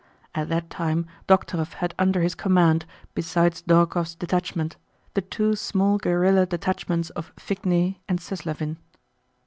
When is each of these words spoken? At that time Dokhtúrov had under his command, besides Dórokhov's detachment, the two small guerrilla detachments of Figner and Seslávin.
At 0.33 0.49
that 0.49 0.71
time 0.71 1.05
Dokhtúrov 1.27 1.73
had 1.73 1.93
under 1.99 2.21
his 2.23 2.33
command, 2.33 2.87
besides 3.13 3.61
Dórokhov's 3.61 4.15
detachment, 4.15 4.75
the 5.13 5.21
two 5.21 5.55
small 5.55 5.99
guerrilla 5.99 6.47
detachments 6.47 7.11
of 7.11 7.31
Figner 7.35 7.99
and 8.09 8.17
Seslávin. 8.17 8.77